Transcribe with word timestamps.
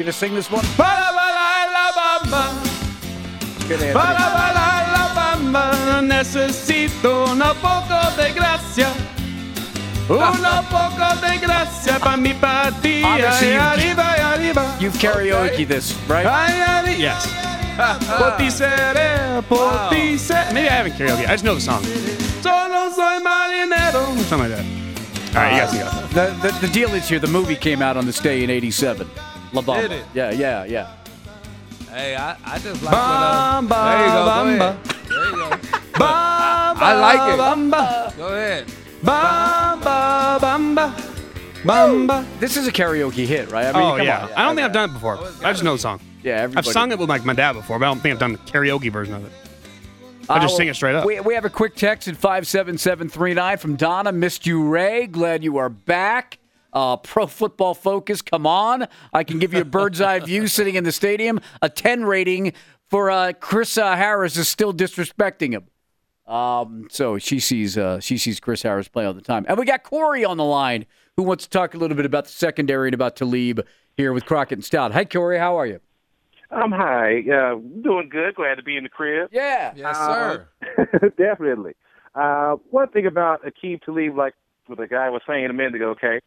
gonna 0.00 0.12
sing 0.12 0.34
this 0.34 0.50
one? 0.50 0.64
Para 0.76 1.12
bailar 1.12 1.68
la 1.72 1.92
bamba. 1.94 2.44
Good, 3.68 3.94
bamba 5.14 6.02
necesito 6.02 7.24
un 7.24 7.38
poco 7.60 8.16
de 8.16 8.32
gracia. 8.32 8.88
Un 10.08 10.18
poco 10.70 11.26
de 11.26 11.38
gracia 11.38 11.98
para 11.98 12.16
mi 12.16 12.32
partida. 12.34 13.08
Obviously, 13.14 13.54
you- 13.54 13.60
arriba, 13.60 14.16
y 14.16 14.20
arriba. 14.20 14.76
You've 14.80 14.98
karaoke 14.98 15.66
this, 15.66 15.94
right? 16.08 16.26
Yes. 16.98 17.28
Por 18.18 18.36
ti 18.36 18.50
seré, 18.50 19.40
por 19.48 19.88
ti 19.90 20.18
seré. 20.18 20.52
Maybe 20.52 20.68
I 20.68 20.72
haven't 20.72 20.96
karaoke. 20.98 21.24
I 21.26 21.32
just 21.32 21.44
know 21.44 21.54
the 21.54 21.60
song. 21.60 21.82
Solo 22.42 22.90
soy 22.90 23.20
marinero. 23.22 24.16
Something 24.28 24.50
like 24.50 24.56
that. 24.56 24.64
All 25.36 25.42
right, 25.42 25.54
you 25.54 25.60
guys 25.60 25.72
go. 25.72 26.20
Uh, 26.20 26.28
the, 26.40 26.48
the 26.50 26.66
the 26.66 26.72
deal 26.72 26.92
is 26.94 27.08
here. 27.08 27.20
The 27.20 27.28
movie 27.28 27.54
came 27.54 27.80
out 27.82 27.96
on 27.96 28.04
this 28.04 28.18
day 28.18 28.42
in 28.42 28.50
'87. 28.50 29.08
La 29.52 29.62
Bamba. 29.62 29.80
Did 29.82 29.92
it? 29.92 30.04
Yeah, 30.14 30.30
yeah, 30.30 30.64
yeah. 30.64 30.96
Hey, 31.90 32.14
I, 32.16 32.36
I 32.44 32.58
just 32.58 32.82
like 32.82 32.92
when, 32.92 33.02
uh, 33.02 33.60
There 33.68 34.06
you 34.06 34.12
go. 34.12 34.24
Go 34.24 34.64
ahead. 34.64 34.78
There 35.08 35.24
you 35.24 35.36
go. 35.36 35.50
Bamba, 36.00 36.82
I 36.82 36.94
like 37.00 37.34
it. 37.34 37.38
Bamba, 37.40 38.16
Go 38.16 38.26
ahead. 38.28 38.66
bamba, 39.02 40.38
bamba, 40.38 40.94
bamba. 41.64 42.24
This 42.38 42.56
is 42.56 42.66
a 42.68 42.72
karaoke 42.72 43.26
hit, 43.26 43.50
right? 43.50 43.66
I 43.66 43.72
mean, 43.72 43.82
Oh 43.82 43.96
come 43.96 44.06
yeah. 44.06 44.24
on. 44.26 44.32
I 44.34 44.44
don't 44.44 44.54
think 44.56 44.64
I've 44.66 44.72
done 44.72 44.90
it 44.90 44.92
before. 44.94 45.18
I 45.44 45.52
just 45.52 45.62
know 45.64 45.72
the 45.74 45.78
song. 45.78 46.00
Yeah, 46.22 46.48
I've 46.56 46.66
sung 46.66 46.92
it 46.92 46.98
with 46.98 47.08
like 47.08 47.24
my 47.24 47.32
dad 47.34 47.52
before, 47.54 47.78
but 47.78 47.86
I 47.86 47.88
don't 47.88 48.00
think 48.00 48.12
I've 48.14 48.18
done 48.20 48.32
the 48.32 48.38
karaoke 48.38 48.90
version 48.92 49.14
of 49.14 49.24
it. 49.24 49.32
I 50.28 50.38
just 50.38 50.54
Uh, 50.54 50.58
sing 50.58 50.68
it 50.68 50.74
straight 50.76 50.94
up. 50.94 51.04
We, 51.06 51.18
we 51.20 51.34
have 51.34 51.44
a 51.44 51.50
quick 51.50 51.74
text 51.74 52.06
at 52.06 52.16
57739 52.16 53.58
from 53.58 53.74
Donna. 53.76 54.12
Missed 54.12 54.46
you, 54.46 54.62
Ray. 54.68 55.06
Glad 55.08 55.42
you 55.42 55.56
are 55.56 55.68
back. 55.68 56.38
Uh, 56.72 56.96
Pro 56.96 57.26
Football 57.26 57.74
Focus, 57.74 58.22
come 58.22 58.46
on. 58.46 58.86
I 59.12 59.24
can 59.24 59.38
give 59.38 59.52
you 59.52 59.60
a 59.60 59.64
bird's 59.64 60.00
eye 60.00 60.20
view 60.20 60.46
sitting 60.48 60.74
in 60.74 60.84
the 60.84 60.92
stadium. 60.92 61.40
A 61.62 61.68
10 61.68 62.04
rating 62.04 62.52
for 62.88 63.10
uh, 63.10 63.32
Chris 63.38 63.76
uh, 63.78 63.96
Harris 63.96 64.36
is 64.36 64.48
still 64.48 64.72
disrespecting 64.72 65.52
him. 65.52 65.64
Um, 66.32 66.86
so 66.90 67.18
she 67.18 67.40
sees 67.40 67.76
uh, 67.76 67.98
she 67.98 68.16
sees 68.16 68.38
Chris 68.38 68.62
Harris 68.62 68.86
play 68.86 69.04
all 69.04 69.12
the 69.12 69.20
time. 69.20 69.44
And 69.48 69.58
we 69.58 69.64
got 69.64 69.82
Corey 69.82 70.24
on 70.24 70.36
the 70.36 70.44
line 70.44 70.86
who 71.16 71.24
wants 71.24 71.44
to 71.44 71.50
talk 71.50 71.74
a 71.74 71.76
little 71.76 71.96
bit 71.96 72.06
about 72.06 72.26
the 72.26 72.30
secondary 72.30 72.86
and 72.86 72.94
about 72.94 73.16
Talib 73.16 73.66
here 73.96 74.12
with 74.12 74.26
Crockett 74.26 74.58
and 74.58 74.64
Stout. 74.64 74.92
Hi, 74.92 75.04
Corey. 75.04 75.38
How 75.38 75.56
are 75.58 75.66
you? 75.66 75.80
I'm 76.52 76.72
high. 76.72 77.20
Uh, 77.20 77.56
doing 77.82 78.08
good. 78.08 78.34
Glad 78.34 78.56
to 78.56 78.62
be 78.62 78.76
in 78.76 78.84
the 78.84 78.88
crib. 78.88 79.28
Yeah. 79.32 79.72
Yes, 79.74 79.96
sir. 79.96 80.48
Definitely. 81.16 81.74
Uh, 82.14 82.56
one 82.70 82.88
thing 82.88 83.06
about 83.06 83.42
Aqib 83.44 83.82
Talib, 83.82 84.16
like 84.16 84.34
what 84.66 84.78
the 84.78 84.88
guy 84.88 85.10
was 85.10 85.22
saying 85.26 85.46
a 85.46 85.52
minute 85.52 85.76
ago, 85.76 85.90
okay, 85.90 86.20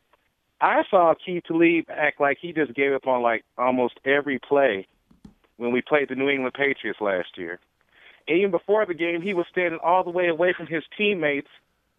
I 0.64 0.84
saw 0.90 1.14
Aqib 1.14 1.44
Talib 1.44 1.86
act 1.90 2.22
like 2.22 2.38
he 2.40 2.54
just 2.54 2.74
gave 2.74 2.94
up 2.94 3.06
on 3.06 3.22
like 3.22 3.44
almost 3.58 4.00
every 4.06 4.40
play 4.40 4.88
when 5.58 5.74
we 5.74 5.82
played 5.82 6.08
the 6.08 6.16
New 6.16 6.30
England 6.30 6.54
Patriots 6.54 7.02
last 7.02 7.38
year. 7.38 7.60
And 8.30 8.38
even 8.38 8.52
before 8.52 8.86
the 8.86 8.94
game, 8.94 9.22
he 9.22 9.34
was 9.34 9.46
standing 9.52 9.82
all 9.84 10.06
the 10.06 10.10
way 10.10 10.30
away 10.30 10.54
from 10.54 10.68
his 10.68 10.84
teammates, 10.98 11.50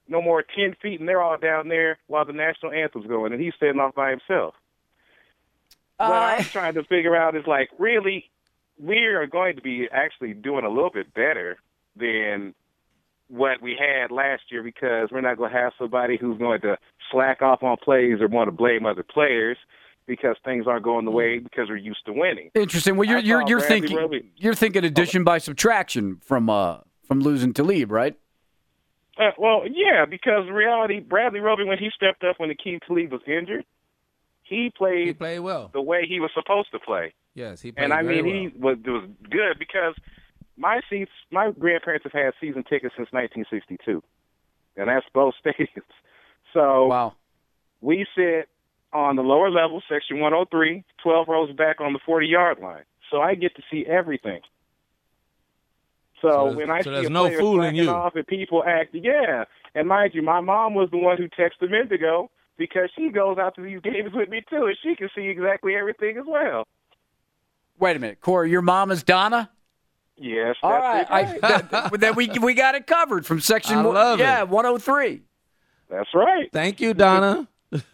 no 0.08 0.22
more 0.22 0.42
than 0.56 0.70
10 0.70 0.76
feet, 0.80 0.98
and 0.98 1.06
they're 1.06 1.20
all 1.20 1.36
down 1.36 1.68
there 1.68 1.98
while 2.06 2.24
the 2.24 2.32
national 2.32 2.72
anthem's 2.72 3.06
going, 3.06 3.34
and 3.34 3.42
he's 3.42 3.52
standing 3.54 3.80
off 3.80 3.94
by 3.94 4.08
himself. 4.08 4.54
what 5.98 6.10
Uh, 6.10 6.36
I'm 6.38 6.44
trying 6.44 6.74
to 6.74 6.84
figure 6.84 7.14
out 7.14 7.36
is 7.36 7.46
like, 7.46 7.68
really, 7.78 8.30
we 8.78 9.04
are 9.04 9.26
going 9.26 9.56
to 9.56 9.62
be 9.62 9.88
actually 9.92 10.32
doing 10.32 10.64
a 10.64 10.70
little 10.70 10.90
bit 10.90 11.12
better 11.12 11.58
than 11.96 12.54
what 13.34 13.60
we 13.60 13.76
had 13.78 14.10
last 14.10 14.42
year 14.50 14.62
because 14.62 15.08
we're 15.10 15.20
not 15.20 15.36
going 15.36 15.50
to 15.52 15.56
have 15.58 15.72
somebody 15.78 16.16
who's 16.16 16.38
going 16.38 16.60
to 16.60 16.76
slack 17.10 17.42
off 17.42 17.62
on 17.62 17.76
plays 17.82 18.20
or 18.20 18.28
want 18.28 18.48
to 18.48 18.52
blame 18.52 18.86
other 18.86 19.02
players 19.02 19.56
because 20.06 20.36
things 20.44 20.66
aren't 20.66 20.84
going 20.84 21.04
the 21.04 21.10
way 21.10 21.38
because 21.38 21.68
we're 21.68 21.76
used 21.76 22.04
to 22.06 22.12
winning. 22.12 22.50
Interesting. 22.54 22.96
Well, 22.96 23.08
you're 23.08 23.18
you're 23.18 23.42
you're 23.48 23.60
thinking 23.60 23.96
Roby. 23.96 24.30
you're 24.36 24.54
thinking 24.54 24.84
addition 24.84 25.24
by 25.24 25.38
subtraction 25.38 26.18
from 26.22 26.48
uh 26.50 26.78
from 27.08 27.20
losing 27.20 27.52
to 27.54 27.62
Talib, 27.62 27.90
right? 27.90 28.16
Uh, 29.18 29.30
well, 29.38 29.62
yeah, 29.70 30.04
because 30.04 30.48
reality, 30.50 30.98
Bradley 31.00 31.38
Roby, 31.40 31.64
when 31.64 31.78
he 31.78 31.88
stepped 31.94 32.24
up 32.24 32.38
when 32.40 32.50
Aqib 32.50 32.80
Talib 32.86 33.12
was 33.12 33.20
injured, 33.28 33.64
he 34.42 34.72
played 34.76 35.06
He 35.06 35.12
played 35.12 35.38
well. 35.40 35.70
the 35.72 35.80
way 35.82 36.04
he 36.08 36.18
was 36.20 36.30
supposed 36.34 36.70
to 36.72 36.78
play. 36.80 37.14
Yes, 37.34 37.60
he 37.62 37.72
played 37.72 37.84
and 37.84 37.92
I 37.92 38.02
very 38.02 38.22
mean, 38.22 38.52
well. 38.60 38.74
he 38.74 38.82
was 38.82 39.02
was 39.02 39.08
good 39.30 39.58
because 39.58 39.94
my 40.56 40.80
seats, 40.88 41.10
my 41.30 41.50
grandparents 41.50 42.04
have 42.04 42.12
had 42.12 42.32
season 42.40 42.62
tickets 42.64 42.94
since 42.96 43.08
1962, 43.12 44.02
and 44.76 44.88
that's 44.88 45.06
both 45.12 45.34
stadiums. 45.44 45.82
So 46.52 46.86
Wow. 46.86 47.14
we 47.80 48.06
sit 48.16 48.48
on 48.92 49.16
the 49.16 49.22
lower 49.22 49.50
level, 49.50 49.82
section 49.88 50.20
103, 50.20 50.84
12 51.02 51.28
rows 51.28 51.52
back 51.56 51.80
on 51.80 51.92
the 51.92 51.98
40 52.06 52.26
yard 52.26 52.58
line. 52.60 52.84
So 53.10 53.20
I 53.20 53.34
get 53.34 53.54
to 53.56 53.62
see 53.70 53.84
everything. 53.86 54.40
So, 56.22 56.28
So 56.28 56.56
when 56.56 56.70
I 56.70 56.82
so 56.82 56.90
see 56.90 56.94
there's 56.94 57.06
a 57.06 57.10
no 57.10 57.30
fooling 57.38 57.74
you. 57.74 57.90
off 57.90 58.14
and 58.14 58.26
people 58.26 58.62
act, 58.66 58.94
yeah. 58.94 59.44
And 59.74 59.88
mind 59.88 60.12
you, 60.14 60.22
my 60.22 60.40
mom 60.40 60.74
was 60.74 60.88
the 60.90 60.96
one 60.98 61.16
who 61.18 61.24
texted 61.28 61.66
a 61.66 61.68
minute 61.68 61.92
ago 61.92 62.30
because 62.56 62.88
she 62.96 63.10
goes 63.10 63.36
out 63.36 63.56
to 63.56 63.62
these 63.62 63.80
games 63.80 64.10
with 64.14 64.28
me 64.28 64.42
too, 64.48 64.66
and 64.66 64.76
she 64.82 64.94
can 64.94 65.08
see 65.14 65.26
exactly 65.28 65.74
everything 65.74 66.16
as 66.16 66.24
well. 66.26 66.64
Wait 67.78 67.96
a 67.96 67.98
minute, 67.98 68.20
Corey. 68.20 68.50
Your 68.50 68.62
mom 68.62 68.90
is 68.92 69.02
Donna. 69.02 69.50
Yes, 70.16 70.56
All 70.62 70.70
that's 70.70 71.10
right. 71.10 71.28
I, 71.42 71.60
that, 71.68 72.00
that 72.00 72.16
we 72.16 72.28
we 72.40 72.54
got 72.54 72.74
it 72.76 72.86
covered 72.86 73.26
from 73.26 73.40
section. 73.40 73.78
I 73.78 73.82
one- 73.82 73.94
love 73.94 74.20
it. 74.20 74.22
yeah, 74.22 74.42
103. 74.44 75.22
That's 75.90 76.08
right. 76.14 76.48
Thank 76.52 76.80
you, 76.80 76.94
Donna. 76.94 77.48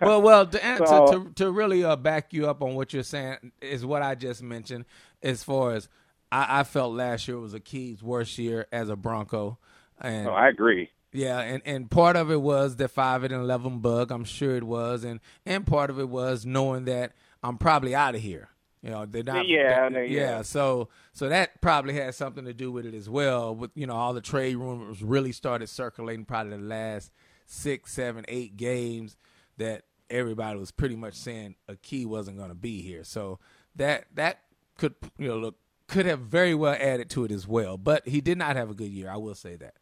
well, 0.00 0.22
well, 0.22 0.46
to, 0.46 0.64
answer, 0.64 0.86
So- 0.86 1.06
to 1.24 1.32
to 1.34 1.52
really 1.52 1.84
uh, 1.84 1.96
back 1.96 2.32
you 2.32 2.48
up 2.48 2.62
on 2.62 2.74
what 2.74 2.92
you're 2.92 3.02
saying 3.02 3.52
is 3.60 3.84
what 3.84 4.02
I 4.02 4.14
just 4.14 4.42
mentioned. 4.42 4.84
As 5.22 5.42
far 5.44 5.72
as 5.72 5.88
I, 6.32 6.60
I 6.60 6.64
felt 6.64 6.94
last 6.94 7.28
year 7.28 7.38
was 7.38 7.54
Aqib's 7.54 8.02
worst 8.02 8.38
year 8.38 8.66
as 8.72 8.88
a 8.88 8.96
Bronco, 8.96 9.58
and 10.00 10.26
Oh, 10.28 10.32
I 10.32 10.48
agree. 10.48 10.90
yeah, 11.12 11.40
and, 11.40 11.62
and 11.64 11.90
part 11.90 12.16
of 12.16 12.30
it 12.30 12.40
was 12.40 12.76
the 12.76 12.88
five 12.88 13.24
and 13.24 13.32
eleven 13.32 13.78
bug. 13.80 14.10
I'm 14.10 14.24
sure 14.24 14.56
it 14.56 14.64
was, 14.64 15.04
and 15.04 15.20
and 15.46 15.66
part 15.66 15.90
of 15.90 15.98
it 15.98 16.08
was 16.08 16.44
knowing 16.46 16.84
that 16.86 17.12
I'm 17.42 17.58
probably 17.58 17.94
out 17.94 18.14
of 18.14 18.20
here. 18.22 18.48
You 18.84 18.90
know, 18.90 19.06
they're 19.06 19.22
not. 19.24 19.46
Yeah, 19.70 19.88
they- 19.94 20.06
yeah. 20.08 20.20
yeah. 20.20 20.42
So 20.42 20.90
so 21.14 21.28
that 21.30 21.60
probably 21.62 21.94
had 21.94 22.14
something 22.14 22.44
to 22.44 22.52
do 22.52 22.70
with 22.70 22.84
it 22.84 22.94
as 22.94 23.08
well. 23.08 23.54
With 23.56 23.70
you 23.74 23.86
know, 23.86 23.94
all 23.94 24.12
the 24.12 24.20
trade 24.20 24.56
rumors 24.56 25.02
really 25.02 25.32
started 25.32 25.68
circulating 25.68 26.26
probably 26.26 26.56
the 26.58 26.62
last 26.62 27.10
six, 27.46 27.92
seven, 27.94 28.24
eight 28.28 28.56
games 28.58 29.16
that 29.56 29.84
everybody 30.10 30.58
was 30.58 30.70
pretty 30.70 30.96
much 30.96 31.14
saying 31.14 31.54
Aqib 31.68 32.06
wasn't 32.06 32.36
going 32.36 32.50
to 32.50 32.54
be 32.54 32.82
here. 32.82 33.04
So 33.04 33.38
that 33.76 34.04
that 34.14 34.40
could 34.76 34.94
you 35.18 35.28
know 35.28 35.38
look 35.38 35.56
could 35.88 36.04
have 36.06 36.20
very 36.20 36.54
well 36.54 36.76
added 36.78 37.08
to 37.10 37.24
it 37.24 37.30
as 37.30 37.48
well. 37.48 37.78
But 37.78 38.06
he 38.06 38.20
did 38.20 38.36
not 38.36 38.54
have 38.56 38.68
a 38.70 38.74
good 38.74 38.90
year. 38.90 39.08
I 39.10 39.16
will 39.16 39.34
say 39.34 39.56
that. 39.56 39.74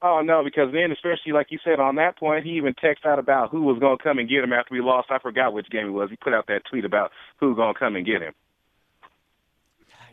Oh 0.00 0.20
no, 0.20 0.44
because 0.44 0.72
then, 0.72 0.92
especially 0.92 1.32
like 1.32 1.48
you 1.50 1.58
said 1.64 1.80
on 1.80 1.96
that 1.96 2.16
point, 2.16 2.44
he 2.44 2.52
even 2.52 2.74
texted 2.74 3.06
out 3.06 3.18
about 3.18 3.50
who 3.50 3.62
was 3.62 3.78
going 3.80 3.98
to 3.98 4.02
come 4.02 4.18
and 4.18 4.28
get 4.28 4.44
him 4.44 4.52
after 4.52 4.72
we 4.72 4.80
lost. 4.80 5.08
I 5.10 5.18
forgot 5.18 5.52
which 5.52 5.68
game 5.70 5.88
it 5.88 5.90
was. 5.90 6.08
He 6.08 6.16
put 6.16 6.32
out 6.32 6.46
that 6.46 6.62
tweet 6.70 6.84
about 6.84 7.10
who's 7.38 7.56
going 7.56 7.74
to 7.74 7.78
come 7.78 7.96
and 7.96 8.06
get 8.06 8.22
him. 8.22 8.32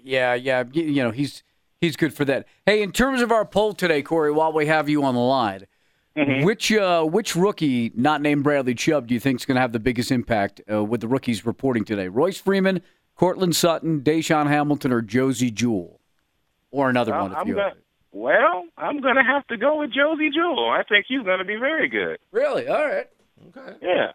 Yeah, 0.04 0.34
yeah. 0.34 0.64
You 0.72 1.04
know, 1.04 1.12
he's 1.12 1.44
he's 1.82 1.96
good 1.96 2.14
for 2.14 2.26
that. 2.26 2.48
Hey, 2.66 2.82
in 2.82 2.92
terms 2.92 3.22
of 3.22 3.32
our 3.32 3.46
poll 3.46 3.74
today, 3.74 4.02
Corey, 4.02 4.32
while 4.32 4.52
we 4.52 4.66
have 4.66 4.90
you 4.90 5.04
on 5.04 5.14
the 5.14 5.22
line, 5.22 5.68
which 6.16 6.72
uh, 6.72 7.04
which 7.04 7.36
rookie 7.36 7.92
not 7.96 8.22
named 8.22 8.44
Bradley 8.44 8.74
Chubb 8.74 9.08
do 9.08 9.14
you 9.14 9.20
think 9.20 9.42
is 9.42 9.46
going 9.46 9.56
to 9.56 9.62
have 9.62 9.72
the 9.72 9.80
biggest 9.80 10.12
impact 10.12 10.62
uh, 10.72 10.84
with 10.84 11.02
the 11.02 11.08
rookies 11.08 11.46
reporting 11.46 11.84
today? 11.84 12.08
Royce 12.08 12.40
Freeman, 12.40 12.82
Courtland 13.16 13.56
Sutton, 13.56 14.02
DaeSean 14.02 14.48
Hamilton, 14.48 14.92
or 14.92 15.02
Josey 15.02 15.52
Jewell, 15.52 16.00
or 16.72 16.90
another 16.90 17.12
one 17.12 17.32
if 17.32 17.38
I'm 17.38 17.48
you 17.48 17.56
gonna, 17.56 17.74
well, 18.16 18.64
I'm 18.78 19.02
going 19.02 19.16
to 19.16 19.24
have 19.24 19.46
to 19.48 19.58
go 19.58 19.80
with 19.80 19.92
Josey 19.92 20.30
Jewell. 20.34 20.70
I 20.70 20.84
think 20.88 21.06
he's 21.08 21.22
going 21.22 21.40
to 21.40 21.46
be 21.46 21.58
very 21.58 21.90
good. 21.90 22.18
really. 22.32 22.66
All 22.68 22.88
right, 22.88 23.08
Okay. 23.50 23.76
Yeah. 23.82 24.12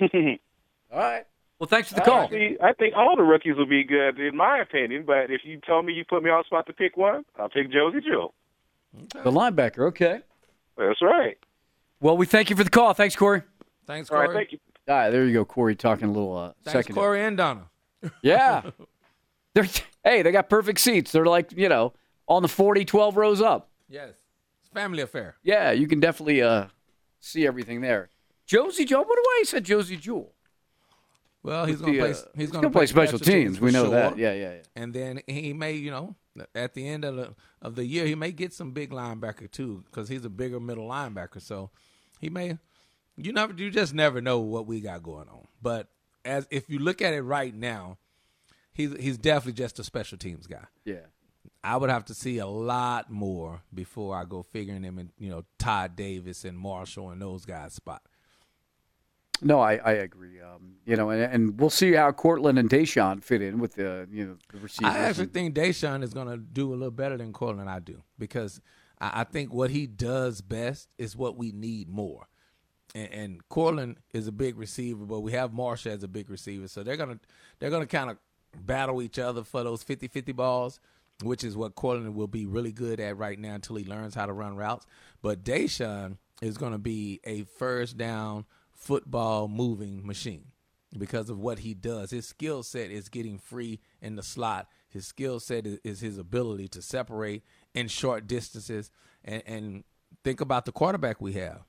all 0.92 0.98
right. 1.00 1.24
Well, 1.60 1.68
thanks 1.68 1.88
for 1.88 1.94
the 1.94 2.00
call. 2.00 2.24
I 2.24 2.28
think, 2.28 2.58
I 2.60 2.72
think 2.72 2.94
all 2.96 3.14
the 3.16 3.22
rookies 3.22 3.56
will 3.56 3.64
be 3.66 3.84
good, 3.84 4.18
in 4.18 4.36
my 4.36 4.58
opinion. 4.58 5.04
But 5.06 5.30
if 5.30 5.42
you 5.44 5.60
told 5.66 5.86
me 5.86 5.92
you 5.92 6.04
put 6.04 6.24
me 6.24 6.28
on 6.28 6.44
spot 6.44 6.66
to 6.66 6.72
pick 6.72 6.96
one, 6.96 7.24
I'll 7.38 7.48
pick 7.48 7.70
Josey 7.70 8.00
Jewell. 8.00 8.34
The 8.92 9.30
linebacker. 9.30 9.86
Okay. 9.88 10.20
That's 10.76 11.00
right. 11.00 11.38
Well, 12.00 12.16
we 12.16 12.26
thank 12.26 12.50
you 12.50 12.56
for 12.56 12.64
the 12.64 12.70
call. 12.70 12.92
Thanks, 12.94 13.14
Corey. 13.14 13.42
Thanks, 13.86 14.10
Corey. 14.10 14.26
right, 14.28 14.34
thank 14.34 14.52
you. 14.52 14.58
All 14.88 14.94
right, 14.96 15.10
there 15.10 15.24
you 15.24 15.32
go, 15.32 15.44
Corey, 15.44 15.76
talking 15.76 16.08
a 16.08 16.12
little 16.12 16.36
uh, 16.36 16.52
Thanks, 16.64 16.72
second. 16.72 16.94
Corey 16.96 17.22
and 17.24 17.36
Donna. 17.36 17.62
Yeah. 18.22 18.62
They're 19.54 19.68
hey, 20.04 20.22
they 20.22 20.32
got 20.32 20.50
perfect 20.50 20.80
seats. 20.80 21.12
They're 21.12 21.24
like, 21.24 21.52
you 21.52 21.68
know, 21.68 21.94
on 22.28 22.42
the 22.42 22.48
40, 22.48 22.84
12 22.84 23.16
rows 23.16 23.40
up. 23.40 23.70
Yes. 23.88 24.10
It's 24.60 24.70
a 24.70 24.74
family 24.74 25.02
affair. 25.02 25.36
Yeah, 25.42 25.70
you 25.72 25.86
can 25.86 26.00
definitely 26.00 26.42
uh, 26.42 26.66
see 27.20 27.46
everything 27.46 27.80
there. 27.80 28.08
Josie 28.46 28.84
Joe, 28.84 29.02
what 29.02 29.16
do 29.16 29.22
I 29.40 29.42
said 29.44 29.64
Josey 29.64 29.96
Jewell? 29.96 30.32
Well, 31.42 31.64
he's 31.64 31.80
going 31.80 31.92
to 31.92 31.98
play. 32.00 32.10
uh, 32.10 32.14
he's 32.14 32.24
he's 32.36 32.50
going 32.50 32.62
gonna 32.62 32.72
play 32.72 32.86
special 32.86 33.20
teams. 33.20 33.60
We 33.60 33.70
know 33.70 33.90
that. 33.90 34.18
Yeah, 34.18 34.32
yeah, 34.32 34.54
yeah. 34.54 34.62
And 34.74 34.92
then 34.92 35.20
he 35.28 35.52
may, 35.52 35.74
you 35.74 35.92
know, 35.92 36.16
at 36.56 36.74
the 36.74 36.88
end 36.88 37.04
of 37.04 37.14
the 37.14 37.34
of 37.62 37.76
the 37.76 37.84
year, 37.84 38.04
he 38.04 38.16
may 38.16 38.32
get 38.32 38.52
some 38.52 38.72
big 38.72 38.90
linebacker 38.90 39.48
too, 39.50 39.84
because 39.86 40.08
he's 40.08 40.24
a 40.24 40.28
bigger 40.28 40.58
middle 40.58 40.88
linebacker. 40.88 41.40
So 41.40 41.70
he 42.20 42.30
may. 42.30 42.58
You 43.16 43.32
never. 43.32 43.52
You 43.54 43.70
just 43.70 43.94
never 43.94 44.20
know 44.20 44.40
what 44.40 44.66
we 44.66 44.80
got 44.80 45.04
going 45.04 45.28
on. 45.28 45.46
But 45.62 45.88
as 46.24 46.48
if 46.50 46.68
you 46.68 46.80
look 46.80 47.00
at 47.00 47.14
it 47.14 47.22
right 47.22 47.54
now, 47.54 47.98
he's 48.72 48.92
he's 48.98 49.16
definitely 49.16 49.52
just 49.52 49.78
a 49.78 49.84
special 49.84 50.18
teams 50.18 50.48
guy. 50.48 50.64
Yeah. 50.84 51.06
I 51.66 51.76
would 51.76 51.90
have 51.90 52.04
to 52.06 52.14
see 52.14 52.38
a 52.38 52.46
lot 52.46 53.10
more 53.10 53.62
before 53.74 54.16
I 54.16 54.24
go 54.24 54.44
figuring 54.44 54.84
him 54.84 55.00
in, 55.00 55.10
you 55.18 55.28
know, 55.28 55.44
Todd 55.58 55.96
Davis 55.96 56.44
and 56.44 56.56
Marshall 56.56 57.10
and 57.10 57.20
those 57.20 57.44
guys' 57.44 57.74
spot. 57.74 58.02
No, 59.42 59.60
I, 59.60 59.74
I 59.74 59.92
agree. 59.92 60.40
Um, 60.40 60.76
you 60.86 60.96
know, 60.96 61.10
and, 61.10 61.20
and 61.22 61.60
we'll 61.60 61.68
see 61.70 61.92
how 61.92 62.10
Courtland 62.12 62.58
and 62.58 62.70
DaeSean 62.70 63.22
fit 63.22 63.42
in 63.42 63.58
with 63.58 63.74
the 63.74 64.08
you 64.10 64.26
know 64.26 64.36
the 64.52 64.60
receivers. 64.60 64.94
I 64.94 64.98
actually 65.00 65.24
and- 65.24 65.34
think 65.34 65.54
DaeSean 65.56 66.02
is 66.04 66.14
going 66.14 66.28
to 66.28 66.36
do 66.36 66.70
a 66.70 66.76
little 66.76 66.90
better 66.90 67.18
than 67.18 67.32
Courtland 67.32 67.68
I 67.68 67.80
do 67.80 68.02
because 68.18 68.60
I, 69.00 69.20
I 69.20 69.24
think 69.24 69.52
what 69.52 69.70
he 69.70 69.86
does 69.86 70.40
best 70.40 70.88
is 70.98 71.16
what 71.16 71.36
we 71.36 71.52
need 71.52 71.88
more. 71.88 72.28
And, 72.94 73.12
and 73.12 73.48
Courtland 73.48 73.96
is 74.14 74.26
a 74.26 74.32
big 74.32 74.56
receiver, 74.56 75.04
but 75.04 75.20
we 75.20 75.32
have 75.32 75.52
Marshall 75.52 75.92
as 75.92 76.02
a 76.02 76.08
big 76.08 76.30
receiver, 76.30 76.68
so 76.68 76.82
they're 76.82 76.96
gonna 76.96 77.18
they're 77.58 77.70
gonna 77.70 77.86
kind 77.86 78.10
of 78.10 78.18
battle 78.64 79.02
each 79.02 79.18
other 79.18 79.44
for 79.44 79.62
those 79.62 79.84
50-50 79.84 80.34
balls, 80.34 80.80
which 81.22 81.44
is 81.44 81.56
what 81.56 81.74
Courtland 81.74 82.14
will 82.14 82.26
be 82.26 82.46
really 82.46 82.72
good 82.72 83.00
at 83.00 83.16
right 83.16 83.38
now 83.38 83.54
until 83.54 83.76
he 83.76 83.84
learns 83.84 84.14
how 84.14 84.26
to 84.26 84.32
run 84.32 84.56
routes. 84.56 84.86
But 85.22 85.44
DaeSean 85.44 86.18
is 86.42 86.58
going 86.58 86.72
to 86.72 86.78
be 86.78 87.20
a 87.24 87.44
first 87.44 87.96
down 87.96 88.44
football 88.72 89.48
moving 89.48 90.06
machine 90.06 90.46
because 90.96 91.30
of 91.30 91.38
what 91.38 91.60
he 91.60 91.74
does. 91.74 92.10
His 92.10 92.26
skill 92.26 92.62
set 92.62 92.90
is 92.90 93.08
getting 93.08 93.38
free 93.38 93.80
in 94.00 94.16
the 94.16 94.22
slot. 94.22 94.68
His 94.88 95.06
skill 95.06 95.40
set 95.40 95.66
is, 95.66 95.78
is 95.84 96.00
his 96.00 96.18
ability 96.18 96.68
to 96.68 96.82
separate 96.82 97.42
in 97.74 97.88
short 97.88 98.26
distances. 98.26 98.90
And, 99.24 99.42
and 99.46 99.84
think 100.22 100.40
about 100.40 100.66
the 100.66 100.72
quarterback 100.72 101.20
we 101.20 101.32
have. 101.34 101.62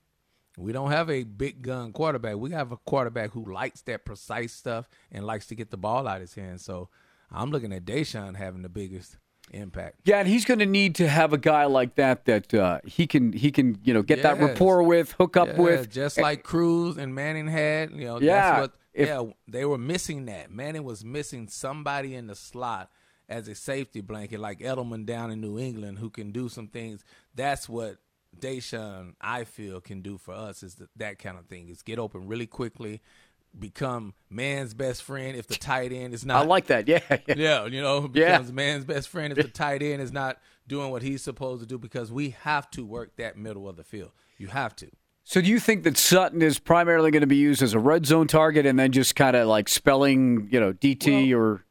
We 0.58 0.72
don't 0.72 0.92
have 0.92 1.10
a 1.10 1.24
big 1.24 1.62
gun 1.62 1.94
quarterback. 1.94 2.38
We 2.38 2.52
have 2.52 2.72
a 2.72 2.78
quarterback 2.78 3.32
who 3.32 3.46
likes 3.54 3.82
that 3.84 4.06
precise 4.06 4.54
stuff 4.54 4.90
and 5.12 5.26
likes 5.26 5.46
to 5.48 5.56
get 5.56 5.70
the 5.70 5.78
ball 5.78 6.08
out 6.08 6.16
of 6.16 6.22
his 6.22 6.34
hand. 6.34 6.62
So 6.62 6.90
I'm 7.32 7.52
looking 7.52 7.72
at 7.74 7.86
DaeSean 7.86 8.36
having 8.36 8.64
the 8.64 8.70
biggest 8.70 9.18
impact. 9.52 9.96
Yeah, 10.04 10.20
and 10.20 10.28
he's 10.28 10.46
going 10.46 10.60
to 10.60 10.66
need 10.66 10.96
to 10.96 11.08
have 11.08 11.34
a 11.34 11.38
guy 11.38 11.66
like 11.66 11.96
that 11.96 12.26
that 12.26 12.54
uh, 12.54 12.80
he 12.86 13.08
can 13.08 13.34
he 13.34 13.52
can 13.52 13.80
you 13.84 13.94
know 13.94 14.02
get 14.02 14.24
that 14.24 14.40
rapport 14.40 14.84
with, 14.84 15.14
hook 15.14 15.38
up 15.38 15.58
with. 15.58 15.90
just 15.90 16.18
like 16.18 16.44
Cruz 16.44 16.98
and 16.98 17.14
Manning 17.16 17.48
had. 17.48 17.92
You 17.92 18.06
know, 18.06 18.20
Yeah, 18.20 18.36
that's 18.36 18.62
what. 18.62 18.74
if- 18.94 19.08
yeah, 19.08 19.24
they 19.48 19.66
were 19.66 19.78
missing 19.78 20.26
that. 20.26 20.52
Manning 20.52 20.84
was 20.84 21.04
missing 21.04 21.48
somebody 21.48 22.16
in 22.16 22.28
the 22.28 22.36
slot 22.36 22.90
as 23.30 23.48
a 23.48 23.56
safety 23.56 24.02
blanket, 24.02 24.40
like 24.40 24.60
Edelman 24.60 25.06
down 25.06 25.32
in 25.32 25.42
New 25.42 25.60
England, 25.60 26.00
who 26.00 26.10
can 26.10 26.32
do 26.32 26.48
some 26.50 26.68
things. 26.68 27.04
That's 27.36 27.68
what 27.68 27.98
DaeSean, 28.40 29.14
I 29.20 29.44
feel, 29.44 29.82
can 29.82 30.02
do 30.02 30.18
for 30.18 30.34
us. 30.34 30.64
Is 30.64 30.76
that, 30.76 30.90
that 30.98 31.20
kind 31.20 31.38
of 31.38 31.46
thing? 31.48 31.70
Is 31.70 31.82
get 31.82 32.00
open 32.00 32.28
really 32.28 32.46
quickly, 32.48 33.02
become 33.58 34.14
man's 34.30 34.74
best 34.74 35.04
friend 35.04 35.36
if 35.36 35.48
the 35.48 35.56
tight 35.56 35.92
end 35.92 36.14
is 36.14 36.26
not 36.26 36.44
I 36.44 36.48
like 36.48 36.68
that. 36.68 36.88
Yeah, 36.88 37.00
yeah. 37.10 37.36
yeah, 37.36 37.66
you 37.66 37.82
know, 37.82 38.10
Yeah. 38.14 38.32
becomes 38.32 38.52
man's 38.54 38.86
best 38.86 39.10
friend 39.10 39.32
if 39.36 39.44
the 39.44 39.52
tight 39.52 39.82
end 39.82 40.02
is 40.02 40.12
not 40.12 40.40
doing 40.68 40.92
what 40.92 41.02
he's 41.02 41.24
supposed 41.24 41.62
to 41.62 41.68
do 41.68 41.78
because 41.78 42.12
we 42.12 42.32
have 42.42 42.70
to 42.72 42.86
work 42.86 43.16
that 43.18 43.38
middle 43.38 43.68
of 43.68 43.78
the 43.78 43.84
field. 43.84 44.12
You 44.38 44.48
have 44.48 44.76
to. 44.78 44.90
So 45.24 45.42
do 45.42 45.48
you 45.50 45.60
think 45.60 45.84
that 45.84 45.98
Sutton 45.98 46.42
is 46.42 46.58
primarily 46.58 47.12
going 47.12 47.22
to 47.22 47.28
be 47.28 47.36
used 47.36 47.62
as 47.62 47.74
a 47.74 47.80
red 47.80 48.06
zone 48.06 48.28
target 48.28 48.66
and 48.66 48.80
then 48.80 48.92
just 48.94 49.16
kind 49.16 49.36
of 49.36 49.48
like 49.48 49.68
spelling, 49.68 50.48
you 50.52 50.60
know, 50.60 50.72
DT 50.72 51.36
or 51.38 51.66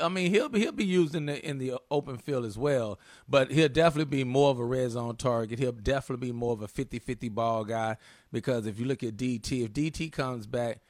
I 0.00 0.08
mean, 0.08 0.30
he'll 0.30 0.48
be 0.48 0.60
he'll 0.60 0.72
be 0.72 0.84
used 0.84 1.14
in 1.14 1.26
the 1.26 1.46
in 1.46 1.58
the 1.58 1.74
open 1.90 2.16
field 2.16 2.44
as 2.46 2.56
well, 2.56 2.98
but 3.28 3.50
he'll 3.50 3.68
definitely 3.68 4.16
be 4.16 4.24
more 4.24 4.50
of 4.50 4.58
a 4.58 4.64
red 4.64 4.90
zone 4.92 5.16
target. 5.16 5.58
He'll 5.58 5.72
definitely 5.72 6.28
be 6.28 6.32
more 6.32 6.52
of 6.54 6.62
a 6.62 6.68
50-50 6.68 7.30
ball 7.34 7.64
guy 7.64 7.98
because 8.32 8.66
if 8.66 8.78
you 8.78 8.86
look 8.86 9.02
at 9.02 9.16
DT, 9.16 9.64
if 9.64 9.72
DT 9.72 10.10
comes 10.10 10.46
back 10.46 10.80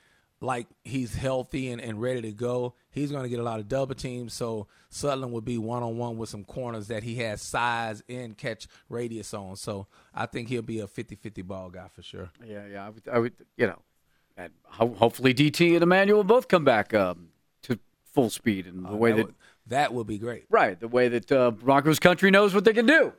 like 0.44 0.66
he's 0.84 1.14
healthy 1.14 1.70
and, 1.70 1.80
and 1.80 2.00
ready 2.00 2.20
to 2.22 2.32
go, 2.32 2.74
he's 2.90 3.10
going 3.10 3.22
to 3.22 3.28
get 3.28 3.38
a 3.38 3.42
lot 3.42 3.60
of 3.60 3.68
double 3.68 3.94
teams. 3.94 4.34
So 4.34 4.66
Sutherland 4.90 5.32
would 5.32 5.44
be 5.44 5.58
one 5.58 5.82
on 5.82 5.96
one 5.96 6.16
with 6.18 6.28
some 6.28 6.44
corners 6.44 6.88
that 6.88 7.02
he 7.02 7.16
has 7.16 7.40
size 7.42 8.02
and 8.08 8.36
catch 8.36 8.66
radius 8.88 9.32
on. 9.34 9.56
So 9.56 9.86
I 10.14 10.26
think 10.26 10.48
he'll 10.48 10.62
be 10.62 10.80
a 10.80 10.86
50-50 10.86 11.44
ball 11.44 11.70
guy 11.70 11.88
for 11.92 12.02
sure. 12.02 12.30
yeah, 12.44 12.66
yeah. 12.70 12.86
I 12.86 12.90
would, 12.90 13.02
I 13.12 13.18
would 13.18 13.32
you 13.56 13.66
know, 13.66 13.78
and 14.36 14.52
ho- 14.64 14.94
hopefully 14.98 15.32
DT 15.34 15.74
and 15.74 15.82
Emmanuel 15.82 16.24
both 16.24 16.48
come 16.48 16.64
back 16.64 16.92
um, 16.92 17.28
to 17.62 17.78
full 18.04 18.30
speed 18.30 18.66
and 18.66 18.84
the 18.84 18.96
way 18.96 19.12
that 19.12 19.16
that 19.16 19.26
would, 19.26 19.34
that 19.68 19.94
would 19.94 20.06
be 20.06 20.18
great. 20.18 20.44
right 20.50 20.78
the 20.78 20.88
way 20.88 21.08
that 21.08 21.30
uh, 21.32 21.50
Broncos 21.52 21.98
country 21.98 22.30
knows 22.30 22.54
what 22.54 22.64
they 22.64 22.72
can 22.72 22.86
do, 22.86 23.12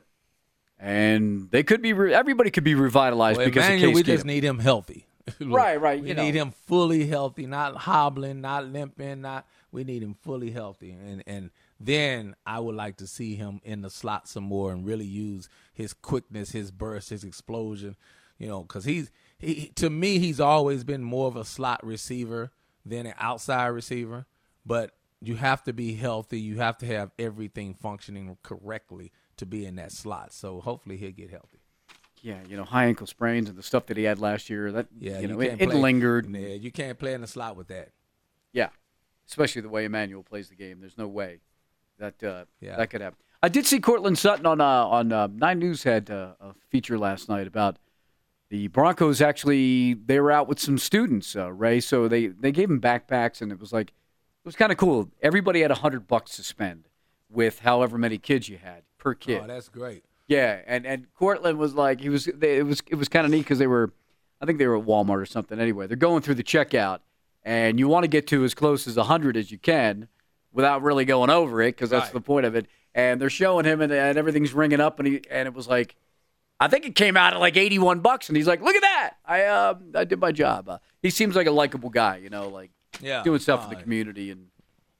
and 0.78 1.50
they 1.50 1.62
could 1.62 1.80
be 1.82 1.92
re- 1.92 2.12
everybody 2.14 2.50
could 2.50 2.64
be 2.64 2.74
revitalized 2.74 3.38
Well, 3.38 3.46
because 3.46 3.64
Emmanuel, 3.64 3.92
we 3.94 4.02
just 4.02 4.24
need 4.24 4.44
him 4.44 4.58
healthy. 4.58 5.05
Right, 5.40 5.80
right, 5.80 6.00
We 6.00 6.08
you 6.08 6.14
need 6.14 6.34
know. 6.34 6.42
him 6.42 6.50
fully 6.66 7.06
healthy, 7.06 7.46
not 7.46 7.76
hobbling, 7.76 8.40
not 8.40 8.66
limping, 8.66 9.22
not. 9.22 9.46
We 9.72 9.84
need 9.84 10.02
him 10.02 10.14
fully 10.14 10.50
healthy, 10.50 10.92
and 10.92 11.22
and 11.26 11.50
then 11.80 12.34
I 12.46 12.60
would 12.60 12.74
like 12.76 12.96
to 12.98 13.06
see 13.06 13.34
him 13.34 13.60
in 13.64 13.82
the 13.82 13.90
slot 13.90 14.28
some 14.28 14.44
more 14.44 14.72
and 14.72 14.86
really 14.86 15.04
use 15.04 15.48
his 15.74 15.92
quickness, 15.92 16.52
his 16.52 16.70
burst, 16.70 17.10
his 17.10 17.24
explosion. 17.24 17.96
You 18.38 18.48
know, 18.48 18.62
because 18.62 18.84
he's 18.84 19.10
he 19.38 19.72
to 19.76 19.90
me 19.90 20.18
he's 20.18 20.40
always 20.40 20.84
been 20.84 21.02
more 21.02 21.26
of 21.28 21.36
a 21.36 21.44
slot 21.44 21.84
receiver 21.84 22.52
than 22.84 23.06
an 23.06 23.14
outside 23.18 23.66
receiver, 23.68 24.26
but 24.64 24.92
you 25.20 25.36
have 25.36 25.62
to 25.64 25.72
be 25.72 25.94
healthy. 25.94 26.38
You 26.40 26.58
have 26.58 26.78
to 26.78 26.86
have 26.86 27.10
everything 27.18 27.74
functioning 27.74 28.36
correctly 28.42 29.10
to 29.38 29.46
be 29.46 29.66
in 29.66 29.76
that 29.76 29.92
slot. 29.92 30.32
So 30.32 30.60
hopefully 30.60 30.96
he'll 30.98 31.10
get 31.10 31.30
healthy. 31.30 31.58
Yeah, 32.26 32.38
you 32.48 32.56
know, 32.56 32.64
high 32.64 32.86
ankle 32.86 33.06
sprains 33.06 33.48
and 33.48 33.56
the 33.56 33.62
stuff 33.62 33.86
that 33.86 33.96
he 33.96 34.02
had 34.02 34.18
last 34.18 34.50
year. 34.50 34.72
That 34.72 34.88
Yeah, 34.98 35.20
you 35.20 35.28
know, 35.28 35.38
can't 35.38 35.62
it, 35.62 35.70
it 35.70 35.74
lingered. 35.76 36.28
Yeah, 36.28 36.48
you 36.54 36.72
can't 36.72 36.98
play 36.98 37.14
in 37.14 37.20
the 37.20 37.28
slot 37.28 37.54
with 37.54 37.68
that. 37.68 37.90
Yeah, 38.52 38.70
especially 39.28 39.62
the 39.62 39.68
way 39.68 39.84
Emmanuel 39.84 40.24
plays 40.24 40.48
the 40.48 40.56
game. 40.56 40.80
There's 40.80 40.98
no 40.98 41.06
way 41.06 41.38
that 42.00 42.20
uh, 42.24 42.46
Yeah. 42.60 42.74
that 42.78 42.90
could 42.90 43.00
happen. 43.00 43.18
I 43.44 43.48
did 43.48 43.64
see 43.64 43.78
Courtland 43.78 44.18
Sutton 44.18 44.44
on 44.44 44.60
uh, 44.60 44.64
on 44.64 45.12
uh, 45.12 45.28
Nine 45.32 45.60
News 45.60 45.84
had 45.84 46.10
uh, 46.10 46.32
a 46.40 46.54
feature 46.68 46.98
last 46.98 47.28
night 47.28 47.46
about 47.46 47.78
the 48.48 48.66
Broncos. 48.66 49.22
Actually, 49.22 49.94
they 49.94 50.18
were 50.18 50.32
out 50.32 50.48
with 50.48 50.58
some 50.58 50.78
students, 50.78 51.36
uh, 51.36 51.52
Ray. 51.52 51.78
So 51.78 52.08
they 52.08 52.26
they 52.26 52.50
gave 52.50 52.68
them 52.68 52.80
backpacks, 52.80 53.40
and 53.40 53.52
it 53.52 53.60
was 53.60 53.72
like 53.72 53.90
it 53.90 54.44
was 54.44 54.56
kind 54.56 54.72
of 54.72 54.78
cool. 54.78 55.12
Everybody 55.22 55.60
had 55.60 55.70
a 55.70 55.76
hundred 55.76 56.08
bucks 56.08 56.34
to 56.38 56.42
spend 56.42 56.88
with 57.30 57.60
however 57.60 57.96
many 57.96 58.18
kids 58.18 58.48
you 58.48 58.58
had 58.58 58.82
per 58.98 59.14
kid. 59.14 59.42
Oh, 59.44 59.46
that's 59.46 59.68
great. 59.68 60.02
Yeah, 60.28 60.60
and 60.66 60.84
and 60.86 61.06
Courtland 61.14 61.58
was 61.58 61.74
like 61.74 62.00
he 62.00 62.08
was. 62.08 62.24
They, 62.26 62.56
it 62.58 62.66
was 62.66 62.82
it 62.90 62.96
was 62.96 63.08
kind 63.08 63.24
of 63.24 63.30
neat 63.30 63.38
because 63.42 63.58
they 63.58 63.66
were, 63.68 63.92
I 64.40 64.46
think 64.46 64.58
they 64.58 64.66
were 64.66 64.76
at 64.78 64.84
Walmart 64.84 65.20
or 65.20 65.26
something. 65.26 65.60
Anyway, 65.60 65.86
they're 65.86 65.96
going 65.96 66.22
through 66.22 66.34
the 66.34 66.42
checkout, 66.42 66.98
and 67.44 67.78
you 67.78 67.86
want 67.86 68.04
to 68.04 68.08
get 68.08 68.26
to 68.28 68.42
as 68.44 68.52
close 68.54 68.86
as 68.88 68.96
hundred 68.96 69.36
as 69.36 69.52
you 69.52 69.58
can, 69.58 70.08
without 70.52 70.82
really 70.82 71.04
going 71.04 71.30
over 71.30 71.62
it 71.62 71.76
because 71.76 71.90
that's 71.90 72.06
Right. 72.06 72.14
the 72.14 72.20
point 72.20 72.44
of 72.46 72.56
it. 72.56 72.66
And 72.94 73.20
they're 73.20 73.30
showing 73.30 73.64
him, 73.66 73.80
and, 73.80 73.92
and 73.92 74.18
everything's 74.18 74.52
ringing 74.52 74.80
up, 74.80 74.98
and 74.98 75.06
he 75.06 75.20
and 75.30 75.46
it 75.46 75.54
was 75.54 75.68
like, 75.68 75.94
I 76.58 76.66
think 76.66 76.86
it 76.86 76.94
came 76.96 77.16
out 77.16 77.34
at 77.34 77.38
like 77.40 77.56
eighty 77.56 77.78
one 77.78 78.00
bucks, 78.00 78.28
and 78.28 78.36
he's 78.36 78.48
like, 78.48 78.60
look 78.62 78.74
at 78.74 78.82
that, 78.82 79.10
I 79.24 79.42
uh, 79.44 79.74
I 79.94 80.04
did 80.04 80.18
my 80.18 80.32
job. 80.32 80.68
Uh, 80.68 80.78
he 81.02 81.10
seems 81.10 81.36
like 81.36 81.46
a 81.46 81.52
likable 81.52 81.90
guy, 81.90 82.16
you 82.16 82.30
know, 82.30 82.48
like 82.48 82.70
Yeah, 83.00 83.22
doing 83.22 83.38
stuff 83.38 83.62
for 83.68 83.70
the 83.74 83.80
community 83.80 84.30
and. 84.32 84.48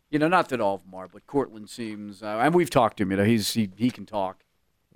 You 0.09 0.21
know, 0.21 0.29
not 0.29 0.51
that 0.51 0.61
all 0.61 0.77
of 0.77 0.85
them 0.85 0.95
are, 0.95 1.09
but 1.09 1.27
Courtland 1.27 1.69
seems, 1.69 2.23
uh, 2.23 2.39
and 2.41 2.55
we've 2.55 2.71
talked 2.71 2.97
to 2.99 3.03
him. 3.03 3.11
You 3.11 3.17
know, 3.17 3.25
he's 3.25 3.53
he, 3.55 3.69
he 3.77 3.91
can 3.91 4.07
talk. 4.07 4.45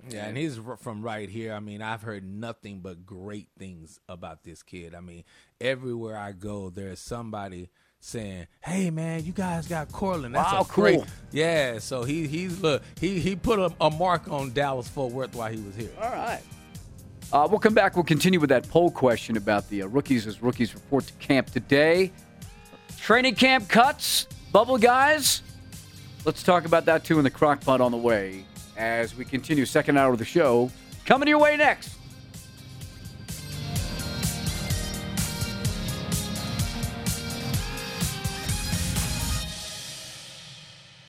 Yeah, 0.09 0.25
and 0.25 0.35
he's 0.37 0.59
from 0.79 1.01
right 1.01 1.29
here. 1.29 1.53
I 1.53 1.59
mean, 1.59 1.81
I've 1.81 2.01
heard 2.01 2.23
nothing 2.23 2.79
but 2.79 3.05
great 3.05 3.49
things 3.57 3.99
about 4.09 4.43
this 4.43 4.63
kid. 4.63 4.95
I 4.95 4.99
mean, 4.99 5.23
everywhere 5.59 6.17
I 6.17 6.31
go, 6.31 6.69
there's 6.69 6.99
somebody 6.99 7.69
saying, 7.99 8.47
"Hey, 8.61 8.89
man, 8.89 9.23
you 9.23 9.31
guys 9.31 9.67
got 9.67 9.89
Corlin." 9.89 10.33
That's 10.33 10.51
Wow, 10.51 10.61
a 10.61 10.65
great." 10.73 10.95
cool. 10.99 11.07
Yeah, 11.31 11.79
so 11.79 12.03
he 12.03 12.27
he's 12.27 12.59
look 12.61 12.81
he 12.99 13.19
he 13.19 13.35
put 13.35 13.59
a, 13.59 13.71
a 13.79 13.91
mark 13.91 14.27
on 14.29 14.51
Dallas 14.53 14.87
Fort 14.87 15.13
Worth 15.13 15.35
while 15.35 15.51
he 15.51 15.61
was 15.61 15.75
here. 15.75 15.91
All 16.01 16.09
right. 16.11 16.41
Uh, 17.31 17.47
we'll 17.49 17.59
come 17.59 17.73
back. 17.73 17.95
We'll 17.95 18.03
continue 18.03 18.39
with 18.39 18.49
that 18.49 18.67
poll 18.69 18.91
question 18.91 19.37
about 19.37 19.69
the 19.69 19.83
uh, 19.83 19.87
rookies 19.87 20.27
as 20.27 20.41
rookies 20.41 20.73
report 20.73 21.05
to 21.07 21.13
camp 21.13 21.49
today. 21.51 22.11
Training 22.97 23.35
camp 23.35 23.69
cuts, 23.69 24.27
bubble 24.51 24.77
guys. 24.77 25.41
Let's 26.25 26.43
talk 26.43 26.65
about 26.65 26.85
that 26.85 27.03
too 27.03 27.17
in 27.19 27.23
the 27.23 27.29
crock 27.31 27.61
pot 27.61 27.81
on 27.81 27.91
the 27.91 27.97
way 27.97 28.45
as 28.81 29.15
we 29.15 29.23
continue 29.23 29.63
second 29.63 29.95
hour 29.95 30.11
of 30.11 30.17
the 30.17 30.25
show. 30.25 30.71
Coming 31.05 31.29
your 31.29 31.39
way 31.39 31.55
next. 31.55 32.00